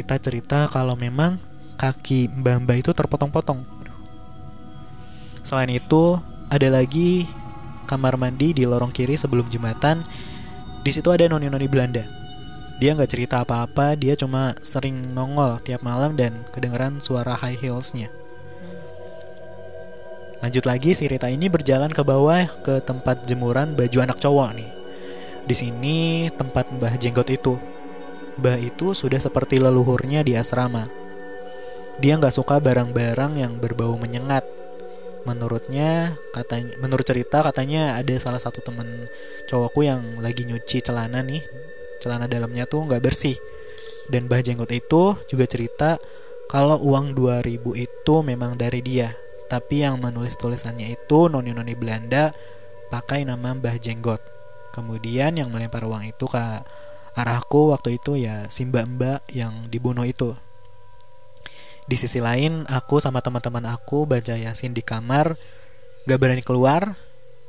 cerita 0.00 0.64
kalau 0.72 0.96
memang 0.96 1.36
kaki 1.76 2.32
Mbak 2.32 2.76
itu 2.80 2.90
terpotong-potong. 2.96 3.60
Selain 5.44 5.68
itu, 5.68 6.16
ada 6.48 6.68
lagi 6.72 7.28
kamar 7.84 8.16
mandi 8.16 8.56
di 8.56 8.64
lorong 8.64 8.88
kiri 8.88 9.20
sebelum 9.20 9.52
jembatan. 9.52 10.00
Di 10.80 10.90
situ 10.94 11.12
ada 11.12 11.28
noni-noni 11.28 11.68
Belanda. 11.68 12.08
Dia 12.80 12.96
nggak 12.96 13.10
cerita 13.12 13.44
apa-apa, 13.44 13.94
dia 13.94 14.16
cuma 14.18 14.56
sering 14.58 15.12
nongol 15.12 15.60
tiap 15.62 15.84
malam 15.86 16.16
dan 16.18 16.42
kedengeran 16.50 16.98
suara 16.98 17.36
high 17.38 17.54
heelsnya. 17.54 18.10
Lanjut 20.42 20.66
lagi, 20.66 20.90
si 20.90 21.06
Rita 21.06 21.30
ini 21.30 21.46
berjalan 21.46 21.86
ke 21.86 22.02
bawah 22.02 22.42
ke 22.66 22.82
tempat 22.82 23.30
jemuran 23.30 23.78
baju 23.78 23.98
anak 24.02 24.18
cowok 24.18 24.58
nih. 24.58 24.70
Di 25.46 25.54
sini 25.54 26.26
tempat 26.34 26.74
Mbah 26.74 26.98
Jenggot 26.98 27.30
itu. 27.30 27.54
Mbah 28.40 28.56
itu 28.56 28.96
sudah 28.96 29.20
seperti 29.20 29.60
leluhurnya 29.60 30.24
di 30.24 30.32
asrama. 30.38 30.88
Dia 32.00 32.16
nggak 32.16 32.32
suka 32.32 32.56
barang-barang 32.62 33.36
yang 33.36 33.60
berbau 33.60 34.00
menyengat. 34.00 34.48
Menurutnya, 35.28 36.16
katanya, 36.34 36.74
menurut 36.80 37.06
cerita 37.06 37.44
katanya 37.44 37.94
ada 37.94 38.16
salah 38.18 38.40
satu 38.40 38.64
temen 38.64 39.06
cowokku 39.46 39.84
yang 39.86 40.18
lagi 40.18 40.48
nyuci 40.48 40.82
celana 40.82 41.22
nih, 41.22 41.44
celana 42.02 42.26
dalamnya 42.26 42.66
tuh 42.66 42.88
nggak 42.88 43.04
bersih. 43.04 43.36
Dan 44.10 44.26
Mbah 44.26 44.42
Jenggot 44.42 44.72
itu 44.74 45.14
juga 45.30 45.46
cerita 45.46 46.00
kalau 46.50 46.80
uang 46.82 47.14
2000 47.14 47.76
itu 47.78 48.14
memang 48.24 48.58
dari 48.58 48.82
dia, 48.82 49.14
tapi 49.46 49.84
yang 49.86 50.00
menulis 50.00 50.34
tulisannya 50.34 50.90
itu 50.90 51.30
noni-noni 51.30 51.76
Belanda 51.78 52.34
pakai 52.90 53.22
nama 53.22 53.54
Mbah 53.54 53.78
Jenggot. 53.78 54.20
Kemudian 54.72 55.36
yang 55.36 55.52
melempar 55.52 55.84
uang 55.84 56.08
itu 56.08 56.24
ke 56.26 56.44
arahku 57.12 57.72
waktu 57.72 58.00
itu 58.00 58.16
ya 58.16 58.48
si 58.48 58.64
mbak-mbak 58.64 59.24
yang 59.32 59.68
dibunuh 59.68 60.04
itu. 60.08 60.32
Di 61.86 61.98
sisi 61.98 62.22
lain, 62.22 62.64
aku 62.70 63.02
sama 63.02 63.20
teman-teman 63.20 63.66
aku 63.68 64.06
baca 64.06 64.38
Yasin 64.38 64.72
di 64.72 64.80
kamar, 64.86 65.34
gak 66.06 66.18
berani 66.18 66.40
keluar. 66.40 66.94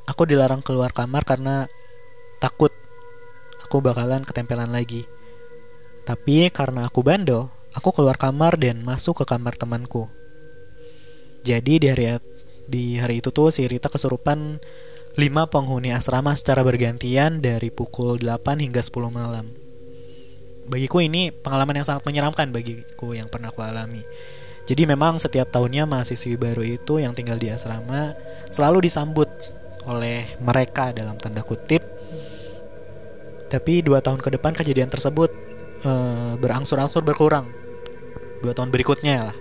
Aku 0.04 0.28
dilarang 0.28 0.60
keluar 0.60 0.92
kamar 0.92 1.24
karena 1.24 1.64
takut 2.44 2.76
aku 3.64 3.80
bakalan 3.80 4.28
ketempelan 4.28 4.68
lagi. 4.74 5.08
Tapi 6.04 6.52
karena 6.52 6.92
aku 6.92 7.00
bandel, 7.00 7.48
aku 7.72 7.96
keluar 7.96 8.20
kamar 8.20 8.60
dan 8.60 8.84
masuk 8.84 9.24
ke 9.24 9.26
kamar 9.26 9.56
temanku. 9.56 10.12
Jadi 11.48 11.80
di 11.80 11.88
hari 11.88 12.20
di 12.64 13.00
hari 13.00 13.20
itu 13.24 13.32
tuh 13.32 13.52
si 13.52 13.64
Rita 13.68 13.88
kesurupan 13.88 14.60
lima 15.14 15.46
penghuni 15.46 15.94
asrama 15.94 16.34
secara 16.34 16.66
bergantian 16.66 17.38
dari 17.38 17.70
pukul 17.70 18.18
8 18.18 18.66
hingga 18.66 18.82
10 18.82 19.14
malam. 19.14 19.46
Bagiku 20.66 21.06
ini 21.06 21.30
pengalaman 21.30 21.78
yang 21.78 21.86
sangat 21.86 22.02
menyeramkan 22.10 22.50
bagiku 22.50 23.14
yang 23.14 23.30
pernah 23.30 23.54
aku 23.54 23.62
alami. 23.62 24.02
Jadi 24.64 24.90
memang 24.90 25.22
setiap 25.22 25.54
tahunnya 25.54 25.86
mahasiswi 25.86 26.40
baru 26.40 26.66
itu 26.66 26.98
yang 26.98 27.14
tinggal 27.14 27.38
di 27.38 27.52
asrama 27.52 28.16
selalu 28.50 28.90
disambut 28.90 29.30
oleh 29.86 30.26
mereka 30.42 30.96
dalam 30.96 31.20
tanda 31.22 31.46
kutip. 31.46 31.84
Tapi 33.54 33.86
dua 33.86 34.02
tahun 34.02 34.18
ke 34.18 34.34
depan 34.34 34.56
kejadian 34.58 34.90
tersebut 34.90 35.30
e, 35.84 35.92
berangsur-angsur 36.42 37.06
berkurang. 37.06 37.46
Dua 38.42 38.56
tahun 38.56 38.74
berikutnya 38.74 39.30
lah. 39.30 39.38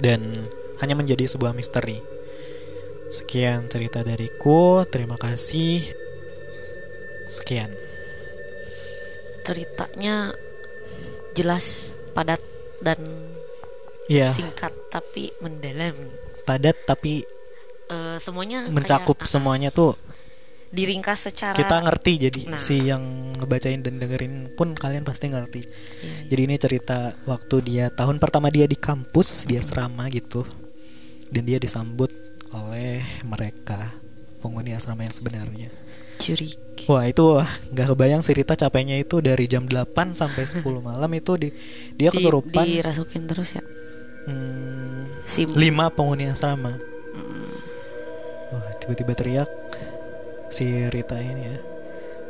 Dan 0.00 0.48
hanya 0.80 0.96
menjadi 0.96 1.28
sebuah 1.28 1.52
misteri. 1.52 2.21
Sekian 3.12 3.68
cerita 3.68 4.00
dariku. 4.00 4.88
Terima 4.88 5.20
kasih. 5.20 5.84
Sekian. 7.28 7.70
ceritanya 9.42 10.30
jelas, 11.34 11.98
padat 12.14 12.38
dan 12.78 13.02
Iya, 14.06 14.30
singkat 14.30 14.70
tapi 14.86 15.34
mendalam. 15.42 15.98
padat 16.46 16.78
tapi 16.86 17.26
Eh, 17.90 18.16
semuanya 18.22 18.70
mencakup 18.70 19.18
kayak, 19.18 19.28
semuanya 19.28 19.68
tuh 19.68 19.98
diringkas 20.70 21.28
secara 21.28 21.52
kita 21.52 21.76
ngerti 21.82 22.12
jadi 22.22 22.40
Nah. 22.48 22.56
si 22.56 22.86
yang 22.86 23.02
ngebacain 23.36 23.82
dan 23.82 23.98
dengerin 23.98 24.54
pun 24.54 24.72
kalian 24.72 25.02
pasti 25.02 25.26
ngerti. 25.26 25.60
Iya, 25.60 25.74
iya. 26.06 26.28
Jadi 26.30 26.40
ini 26.46 26.56
cerita 26.56 27.12
waktu 27.26 27.56
dia 27.60 27.84
tahun 27.90 28.16
pertama 28.16 28.46
dia 28.48 28.64
di 28.64 28.78
kampus, 28.78 29.44
dia 29.44 29.58
serama 29.60 30.06
gitu. 30.08 30.46
Dan 31.28 31.44
dia 31.44 31.58
disambut 31.58 32.14
oleh 32.52 33.00
mereka 33.24 33.80
penghuni 34.38 34.72
asrama 34.72 35.02
yang 35.02 35.14
sebenarnya. 35.14 35.68
Curik. 36.18 36.86
Wah 36.86 37.06
itu 37.06 37.22
wah, 37.32 37.46
nggak 37.70 37.94
kebayang 37.94 38.20
sih 38.20 38.34
Rita 38.34 38.54
capeknya 38.54 38.94
itu 38.96 39.18
dari 39.18 39.46
jam 39.46 39.64
8 39.64 40.12
sampai 40.12 40.42
10 40.60 40.62
malam 40.78 41.10
itu 41.12 41.34
di 41.34 41.48
dia 41.94 42.10
Di- 42.10 42.18
kesurupan 42.18 42.62
dirasukin 42.62 43.24
terus 43.24 43.54
ya. 43.54 43.62
hmm, 44.26 45.24
Si 45.24 45.46
lima 45.48 45.88
penghuni 45.88 46.26
asrama. 46.26 46.74
Mm, 47.14 47.54
Wah 48.52 48.72
tiba-tiba 48.78 49.14
teriak 49.14 49.50
si 50.48 50.66
Rita 50.86 51.16
ini 51.16 51.42
ya 51.42 51.56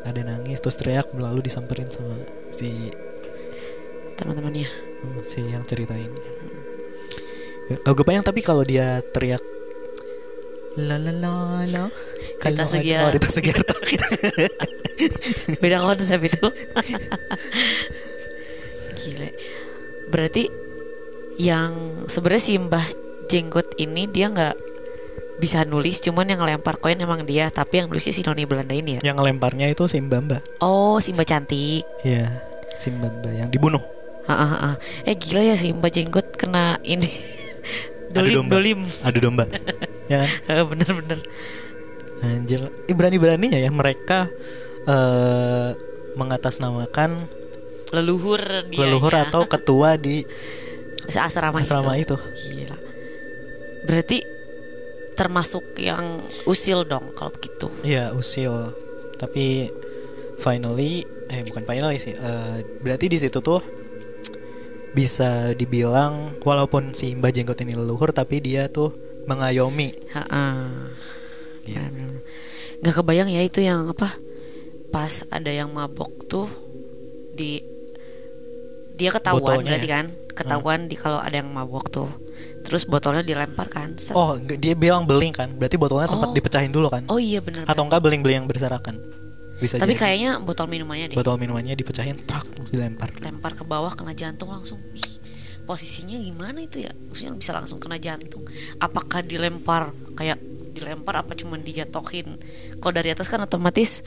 ada 0.03 0.21
nangis 0.21 0.59
terus 0.59 0.77
teriak 0.77 1.11
lalu 1.13 1.43
disamperin 1.43 1.89
sama 1.89 2.15
si 2.51 2.91
teman-temannya. 4.15 4.69
hmm, 4.69 5.23
si 5.25 5.41
yang 5.43 5.65
cerita 5.65 5.97
ini. 5.97 6.21
Gak 7.73 7.97
kebayang 7.97 8.23
tapi 8.23 8.41
kalau 8.41 8.63
dia 8.63 9.01
teriak 9.13 9.41
la 10.77 10.97
la 10.97 11.13
la 11.13 11.33
la 11.69 11.85
Rita 12.43 12.67
Sugiarto. 12.67 13.07
oh, 13.07 13.11
Rita 13.15 13.29
Sugiarto. 13.31 13.75
Beda 15.63 15.79
konsep 15.79 16.21
itu. 16.27 16.47
Gile. 18.99 19.31
Berarti 20.11 20.51
yang 21.39 22.05
sebenarnya 22.11 22.43
si 22.43 22.53
Mbah 22.59 22.87
Jenggot 23.31 23.79
ini 23.79 24.11
dia 24.11 24.29
nggak 24.29 24.59
bisa 25.39 25.63
nulis, 25.65 26.03
cuman 26.03 26.29
yang 26.29 26.43
ngelempar 26.43 26.79
koin 26.83 26.99
emang 26.99 27.25
dia, 27.27 27.51
tapi 27.51 27.83
yang 27.83 27.89
nulisnya 27.91 28.15
si 28.15 28.23
Noni 28.23 28.47
Belanda 28.47 28.75
ini 28.75 28.99
ya. 28.99 29.11
yang 29.11 29.17
ngelemparnya 29.19 29.71
itu 29.71 29.87
si 29.87 29.99
Mbamba. 29.99 30.43
Oh, 30.63 30.99
si 31.03 31.15
Mbah 31.15 31.27
cantik. 31.27 31.83
Iya, 32.07 32.31
si 32.79 32.91
Mbamba 32.91 33.31
yang 33.33 33.49
dibunuh. 33.51 33.83
Ah, 34.27 34.39
ah, 34.39 34.53
ah. 34.55 34.75
Eh 35.03 35.19
gila 35.19 35.43
ya 35.43 35.55
si 35.59 35.75
Mbah 35.75 35.91
Jenggot 35.91 36.35
kena 36.39 36.79
ini. 36.87 37.11
dolim, 38.15 38.45
domba. 38.45 38.53
dolim. 38.59 38.81
Adu 39.03 39.19
domba. 39.19 39.45
ya 40.07 40.23
kan? 40.23 40.31
Eh, 40.51 40.65
Bener-bener. 40.65 41.21
Anjir, 42.23 42.61
Eh, 42.87 42.95
berani-beraninya 42.95 43.59
ya 43.59 43.71
mereka 43.71 44.31
eh 44.83 45.71
mengatasnamakan 46.13 47.27
Leluhur 47.93 48.41
dia. 48.69 48.79
leluhur 48.85 49.13
atau 49.13 49.45
ketua 49.45 49.97
di 49.97 50.25
asrama, 51.13 51.61
asrama 51.65 51.99
itu. 51.99 52.17
itu. 52.17 52.57
Gila. 52.57 52.77
Berarti 53.85 54.19
termasuk 55.13 55.77
yang 55.77 56.25
usil 56.45 56.89
dong 56.89 57.13
kalau 57.13 57.29
begitu. 57.31 57.69
Iya, 57.85 58.17
usil. 58.17 58.73
Tapi 59.19 59.69
finally 60.41 61.05
eh 61.29 61.43
bukan 61.45 61.63
finally 61.65 61.99
sih. 61.99 62.13
eh, 62.13 62.57
berarti 62.81 63.07
di 63.07 63.19
situ 63.21 63.39
tuh 63.39 63.61
bisa 64.93 65.53
dibilang 65.53 66.37
walaupun 66.41 66.93
si 66.93 67.17
Mbah 67.17 67.33
Jenggot 67.33 67.57
ini 67.61 67.73
leluhur 67.73 68.13
tapi 68.13 68.41
dia 68.41 68.69
tuh 68.69 68.93
mengayomi. 69.25 69.95
Heeh. 70.11 70.59
Gitu. 71.63 71.81
Nggak 72.83 72.95
kebayang 72.99 73.29
ya 73.31 73.43
itu 73.43 73.63
yang 73.63 73.87
apa? 73.89 74.19
Pas 74.91 75.25
ada 75.31 75.49
yang 75.49 75.71
mabok 75.71 76.27
tuh 76.27 76.49
di 77.33 77.63
dia 78.93 79.09
ketahuan 79.09 79.41
Botolnya 79.63 79.71
berarti 79.75 79.89
ya? 79.89 79.95
kan? 79.99 80.07
Ketahuan 80.33 80.81
di 80.87 80.97
kalau 80.97 81.21
ada 81.21 81.37
yang 81.37 81.49
mabok 81.49 81.89
tuh. 81.89 82.09
Terus 82.63 82.87
botolnya 82.87 83.21
dilempar 83.21 83.67
kan? 83.69 83.95
Set. 83.99 84.15
Oh, 84.15 84.39
dia 84.39 84.73
bilang 84.73 85.05
beling 85.05 85.33
kan. 85.33 85.51
Berarti 85.53 85.77
botolnya 85.77 86.07
sempat 86.07 86.31
Oh. 86.31 86.37
dipecahin 86.37 86.71
dulu 86.71 86.89
kan? 86.89 87.03
Oh 87.07 87.19
iya 87.19 87.43
benar. 87.43 87.67
Atau 87.67 87.85
enggak 87.85 88.01
beling-beling 88.01 88.45
yang 88.45 88.49
berserakan. 88.49 88.97
Bisa 89.59 89.79
Tapi 89.79 89.95
jadi. 89.95 90.01
kayaknya 90.01 90.31
botol 90.43 90.67
minumannya 90.67 91.13
deh. 91.13 91.17
botol 91.17 91.39
minumannya 91.39 91.75
dipecahin, 91.75 92.19
tak 92.27 92.43
terus 92.51 92.75
dilempar. 92.75 93.15
lempar 93.23 93.55
ke 93.55 93.63
bawah 93.63 93.95
kena 93.95 94.11
jantung 94.11 94.51
langsung 94.51 94.75
Ih, 94.91 95.22
posisinya 95.65 96.19
gimana 96.19 96.59
itu 96.63 96.83
ya? 96.85 96.93
Maksudnya 96.93 97.33
bisa 97.39 97.53
langsung 97.55 97.79
kena 97.79 97.97
jantung. 97.99 98.43
Apakah 98.83 99.23
dilempar 99.23 99.95
kayak 100.19 100.39
dilempar 100.73 101.23
apa 101.23 101.33
cuma 101.39 101.61
dijatohin? 101.61 102.39
Kalau 102.81 102.93
dari 102.93 103.13
atas 103.15 103.29
kan 103.31 103.43
otomatis 103.43 104.03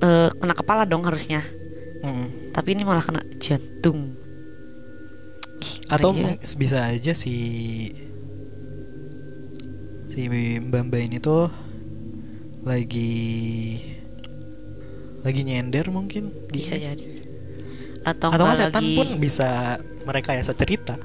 eh, 0.00 0.28
kena 0.32 0.54
kepala 0.56 0.84
dong 0.84 1.04
harusnya. 1.06 1.42
Mm-mm. 2.00 2.56
tapi 2.56 2.72
ini 2.72 2.80
malah 2.80 3.04
kena 3.04 3.20
jantung. 3.36 4.16
Ih, 5.60 5.74
Atau 5.92 6.16
mung- 6.16 6.40
bisa 6.56 6.88
aja 6.88 7.12
si 7.12 7.36
si 10.08 10.24
Mbak 10.26 10.96
ini 10.96 11.20
tuh 11.20 11.52
lagi 12.64 13.12
lagi 15.20 15.40
nyender 15.44 15.92
mungkin 15.92 16.32
bisa 16.48 16.80
jadi. 16.80 17.04
Atau, 18.00 18.32
atau 18.32 18.48
enggak 18.48 18.56
setan 18.56 18.80
lagi 18.80 18.96
pun 18.96 19.08
bisa 19.20 19.76
mereka 20.10 20.34
ya 20.34 20.42
cerita 20.42 20.98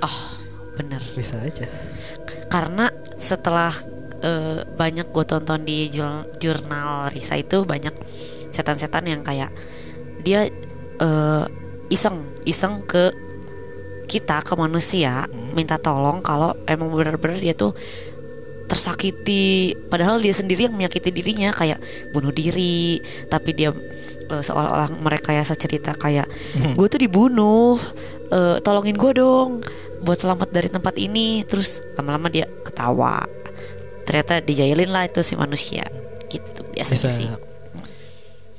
oh 0.00 0.40
bener. 0.80 1.02
Bisa 1.12 1.36
aja. 1.36 1.68
Karena 2.48 2.88
setelah 3.20 3.72
eh, 4.24 4.64
banyak 4.64 5.12
gue 5.12 5.24
tonton 5.28 5.60
di 5.62 5.92
jurnal 6.40 7.12
Risa 7.12 7.36
itu 7.36 7.68
banyak 7.68 7.92
setan-setan 8.50 9.04
yang 9.06 9.20
kayak 9.20 9.52
dia 10.24 10.48
eh, 11.00 11.44
iseng 11.92 12.24
iseng 12.48 12.82
ke 12.88 13.12
kita 14.10 14.42
ke 14.42 14.54
manusia 14.58 15.28
Hmm. 15.50 15.54
minta 15.54 15.78
tolong 15.78 16.22
kalau 16.22 16.54
emang 16.66 16.90
benar-benar 16.90 17.38
dia 17.38 17.54
tuh 17.54 17.74
tersakiti. 18.70 19.74
Padahal 19.90 20.22
dia 20.22 20.30
sendiri 20.30 20.70
yang 20.70 20.74
menyakiti 20.78 21.10
dirinya 21.10 21.50
kayak 21.50 21.82
bunuh 22.14 22.30
diri. 22.30 23.02
Tapi 23.26 23.50
dia 23.50 23.74
eh, 24.30 24.42
seolah-olah 24.42 24.94
mereka 25.02 25.34
ya 25.34 25.42
cerita 25.42 25.90
kayak 25.92 26.30
Hmm. 26.54 26.78
gue 26.78 26.86
tuh 26.86 27.02
dibunuh 27.02 27.74
eh, 28.30 28.62
tolongin 28.62 28.94
gue 28.94 29.12
dong 29.18 29.66
buat 30.06 30.22
selamat 30.22 30.54
dari 30.54 30.70
tempat 30.70 30.94
ini. 30.94 31.42
Terus 31.42 31.82
lama-lama 31.98 32.30
dia 32.30 32.46
ketawa. 32.62 33.26
Ternyata 34.06 34.38
dijailin 34.38 34.94
lah 34.94 35.10
itu 35.10 35.18
si 35.26 35.34
manusia. 35.34 35.82
Gitu 36.30 36.62
biasanya 36.70 37.10
bisa. 37.10 37.10
sih. 37.10 37.28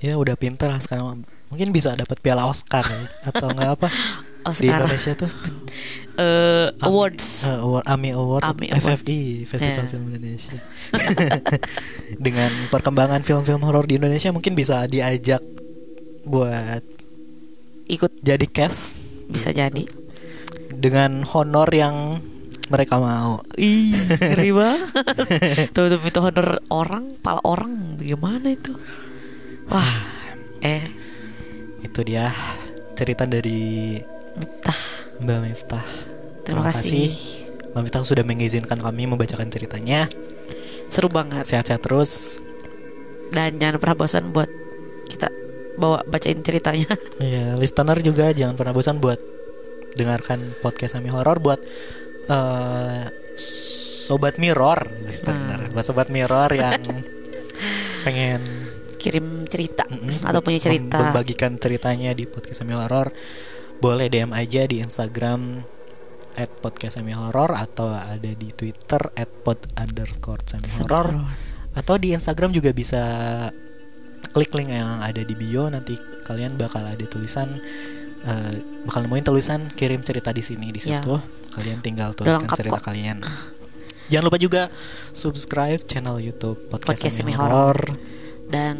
Ya 0.02 0.20
udah 0.20 0.36
pinter 0.36 0.68
lah 0.68 0.82
sekarang. 0.84 1.24
Mungkin 1.48 1.72
bisa 1.72 1.96
dapat 1.96 2.20
piala 2.20 2.48
Oscar 2.48 2.84
ya. 2.84 3.04
atau 3.32 3.48
enggak 3.54 3.72
apa? 3.80 3.88
Di 4.42 4.50
Oscar. 4.68 4.82
Indonesia 4.82 5.14
tuh 5.14 5.30
Am- 6.22 6.90
awards. 6.92 7.46
Eh, 7.48 7.58
award 7.60 7.86
AMI 7.86 8.10
Award 8.16 8.44
AMI 8.44 8.68
Award. 8.74 8.98
FFI 9.02 9.22
Festival 9.46 9.86
Ya. 9.86 9.90
Film 9.90 10.06
Indonesia. 10.12 10.58
Dengan 12.26 12.52
perkembangan 12.70 13.22
film-film 13.26 13.62
horor 13.64 13.86
di 13.88 13.98
Indonesia 13.98 14.30
mungkin 14.30 14.54
bisa 14.54 14.86
diajak 14.86 15.42
buat 16.26 16.84
ikut. 17.90 18.22
jadi 18.22 18.46
cast. 18.48 19.04
Bisa 19.28 19.52
jadi. 19.52 19.86
Dengan 20.72 21.26
honor 21.32 21.70
yang 21.72 22.20
mereka 22.72 23.04
mau. 23.04 23.44
Ih, 23.60 23.92
ngeri 24.16 24.56
tuh, 25.76 25.92
tuh 25.92 26.00
itu 26.00 26.20
honor 26.24 26.64
orang, 26.72 27.20
pala 27.20 27.44
orang, 27.44 28.00
gimana 28.00 28.56
itu? 28.56 28.72
Wah, 29.68 29.92
eh, 30.64 30.84
itu 31.84 32.00
dia 32.08 32.32
cerita 32.96 33.28
dari 33.28 34.00
entah. 34.40 35.02
Mbak 35.22 35.40
Miftah 35.46 36.11
Terima 36.52 36.68
kasih. 36.68 37.08
Mbak 37.72 37.82
Miftah 37.82 38.04
sudah 38.04 38.22
mengizinkan 38.22 38.76
kami 38.76 39.08
membacakan 39.08 39.48
ceritanya 39.48 40.12
Seru 40.88 41.08
banget. 41.08 41.48
sehat-sehat 41.48 41.80
terus 41.80 42.44
Dan 43.30 43.56
jangan 43.56 43.80
pernah 43.80 43.96
bosan 43.96 44.30
buat 44.30 44.52
kita 45.08 45.32
bawa 45.74 46.04
bacain 46.04 46.36
ceritanya. 46.38 46.92
ya 47.24 47.56
listener 47.56 47.96
juga 47.98 48.30
jangan 48.30 48.54
pernah 48.54 48.72
bosan 48.72 49.00
buat 49.00 49.24
dengarkan 49.94 50.60
podcast 50.60 50.96
Ami 50.96 51.08
Horor 51.08 51.40
buat 51.40 51.60
eh, 52.28 53.04
sobat 54.02 54.36
mirror 54.36 54.76
listener 55.02 55.40
Nah. 55.58 55.72
buat 55.72 55.86
sobat 55.86 56.08
mirror 56.08 56.52
yang 56.60 56.76
pengen 58.02 58.44
Kirim 58.96 59.48
cerita 59.48 59.82
mm-mm, 59.88 60.22
atau 60.22 60.40
punya 60.40 60.62
cerita. 60.62 61.00
membagikan 61.02 61.56
ceritanya 61.56 62.12
di 62.12 62.24
podcast 62.24 62.62
Ami 62.62 62.76
Horor 62.76 63.10
boleh 63.80 64.08
DM 64.08 64.30
aja 64.30 64.62
di 64.64 64.78
Instagram 64.78 65.64
at 66.36 66.50
podcast 66.60 66.98
Semi 66.98 67.12
Horror 67.12 67.54
atau 67.54 67.92
ada 67.92 68.32
di 68.32 68.50
Twitter 68.52 69.02
at 69.14 69.30
pod 69.42 69.60
underscore 69.76 70.42
Semi 70.46 70.68
Horror. 70.80 71.08
Atau 71.72 71.96
di 71.96 72.12
Instagram 72.12 72.52
juga 72.52 72.72
bisa 72.72 73.00
klik 74.32 74.52
link 74.54 74.70
yang 74.70 75.02
ada 75.02 75.20
di 75.20 75.34
bio 75.34 75.68
nanti 75.68 75.98
kalian 76.24 76.56
bakal 76.56 76.86
ada 76.86 77.04
tulisan 77.04 77.60
eh, 78.22 78.54
bakal 78.86 79.04
nemuin 79.04 79.26
tulisan 79.26 79.60
kirim 79.68 80.06
cerita 80.06 80.30
di 80.30 80.40
sini 80.40 80.70
di 80.70 80.80
Ya. 80.84 81.02
situ. 81.02 81.16
Kalian 81.52 81.80
tinggal 81.82 82.14
tuliskan 82.14 82.46
lengkap 82.46 82.58
cerita 82.60 82.78
kok. 82.78 82.86
kalian. 82.86 83.18
Jangan 84.08 84.24
lupa 84.28 84.38
juga 84.38 84.62
subscribe 85.12 85.82
channel 85.84 86.20
YouTube 86.20 86.60
podcast, 86.68 87.00
Podcast 87.02 87.16
Semi 87.18 87.32
Horror. 87.32 87.80
Dan 88.52 88.76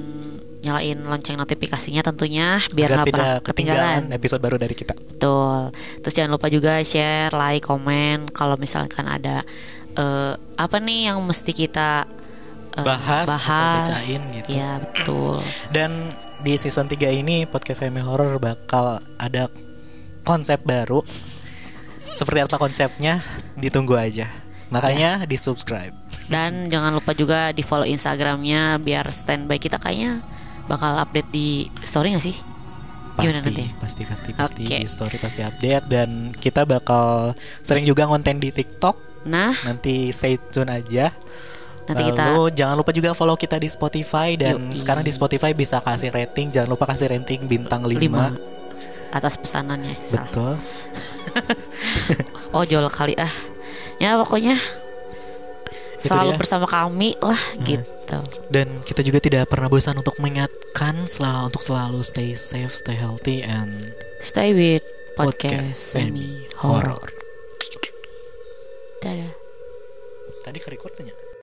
nyalain 0.62 0.98
lonceng 1.02 1.38
notifikasinya 1.38 2.06
tentunya 2.06 2.62
biar 2.70 2.90
nggak 2.94 3.06
tidak 3.10 3.14
pernah 3.14 3.34
ketinggalan 3.42 3.82
ketinggalan. 4.06 4.18
episode 4.18 4.42
baru 4.42 4.58
dari 4.62 4.76
kita. 4.78 4.94
Betul. 4.94 5.74
Terus 6.06 6.14
jangan 6.14 6.32
lupa 6.38 6.48
juga 6.48 6.74
share, 6.86 7.34
like, 7.34 7.66
komen 7.66 8.30
kalau 8.30 8.56
misalkan 8.62 9.10
ada 9.10 9.42
eh, 9.98 10.34
apa 10.38 10.78
nih 10.78 11.10
yang 11.10 11.18
mesti 11.26 11.52
kita 11.52 12.06
eh, 12.78 12.86
Bahas 12.86 13.26
atau 13.26 13.34
bahas. 13.36 13.78
bacain 13.90 14.22
gitu. 14.38 14.48
Iya, 14.54 14.72
betul. 14.86 15.38
Dan 15.76 15.92
di 16.42 16.54
season 16.58 16.86
3 16.86 16.98
ini 17.22 17.46
podcast 17.46 17.82
Semi 17.82 18.02
Horror 18.02 18.38
bakal 18.38 19.02
ada 19.18 19.50
konsep 20.22 20.62
baru. 20.62 21.02
Seperti 22.12 22.40
apa 22.44 22.60
konsepnya? 22.60 23.24
Ditunggu 23.58 23.96
aja. 23.96 24.28
Makanya 24.72 25.28
di 25.28 25.36
subscribe. 25.36 25.92
Dan 26.32 26.72
jangan 26.72 26.96
lupa 26.96 27.12
juga 27.12 27.52
di 27.52 27.60
follow 27.60 27.84
Instagramnya 27.84 28.80
biar 28.80 29.04
standby 29.12 29.60
kita 29.60 29.76
kayaknya 29.76 30.24
bakal 30.72 30.96
update 30.96 31.28
di 31.30 31.48
story 31.84 32.16
gak 32.16 32.24
sih? 32.24 32.38
Gimana 33.12 33.28
Pasti, 33.28 33.40
nanti? 33.44 33.66
pasti, 33.76 34.02
pasti, 34.08 34.30
pasti 34.32 34.64
Oke. 34.64 34.78
di 34.80 34.88
story 34.88 35.18
pasti 35.20 35.44
update 35.44 35.86
dan 35.86 36.10
kita 36.32 36.64
bakal 36.64 37.36
sering 37.60 37.84
juga 37.84 38.08
konten 38.08 38.40
di 38.40 38.50
TikTok. 38.50 39.28
Nah, 39.28 39.52
Nanti 39.68 40.10
stay 40.10 40.40
tune 40.40 40.72
aja. 40.72 41.12
nanti 41.82 42.08
kita 42.08 42.24
Lalu 42.32 42.56
jangan 42.56 42.76
lupa 42.80 42.96
juga 42.96 43.12
follow 43.12 43.36
kita 43.36 43.60
di 43.60 43.68
Spotify 43.68 44.40
dan 44.40 44.72
Yoi. 44.72 44.80
sekarang 44.80 45.04
di 45.04 45.12
Spotify 45.12 45.52
bisa 45.52 45.84
kasih 45.84 46.08
rating. 46.10 46.50
Jangan 46.50 46.70
lupa 46.72 46.88
kasih 46.88 47.12
rating 47.12 47.44
bintang 47.46 47.84
5. 47.84 47.92
lima 48.00 48.32
atas 49.12 49.36
pesanannya. 49.36 50.00
Betul. 50.08 50.56
Oh, 52.52 52.64
jol 52.64 52.88
kali 52.88 53.16
ah. 53.16 53.32
Ya 53.96 54.20
pokoknya 54.20 54.56
selalu 56.02 56.36
bersama 56.36 56.66
kami 56.66 57.16
lah 57.22 57.38
gitu. 57.62 58.20
Dan 58.50 58.82
kita 58.84 59.00
juga 59.00 59.22
tidak 59.22 59.48
pernah 59.48 59.70
bosan 59.70 59.96
untuk 59.96 60.18
mengingatkan 60.82 61.06
selalu 61.06 61.54
untuk 61.54 61.62
selalu 61.62 62.00
stay 62.02 62.34
safe, 62.34 62.74
stay 62.74 62.98
healthy 62.98 63.46
and 63.46 63.94
Stay 64.18 64.50
with 64.50 64.82
podcast 65.14 65.70
podcast 65.70 65.70
semi 65.70 66.50
horror. 66.58 66.98
horror. 66.98 67.14
Dadah. 69.02 69.34
Tadi 70.42 70.58
ke 70.58 70.68
record 70.74 71.21